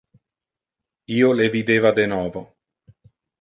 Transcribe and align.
Io 1.17 1.29
le 1.41 1.45
videva 1.57 1.93
de 2.01 2.07
novo. 2.15 2.43